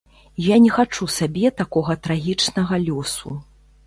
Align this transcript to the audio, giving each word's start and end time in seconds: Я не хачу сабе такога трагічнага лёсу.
Я 0.43 0.55
не 0.61 0.69
хачу 0.77 1.07
сабе 1.15 1.51
такога 1.59 1.95
трагічнага 2.07 2.79
лёсу. 2.87 3.35